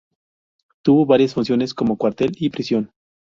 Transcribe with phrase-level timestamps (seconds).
[0.81, 2.91] Tuvo varias funciones, como cuartel y prisión.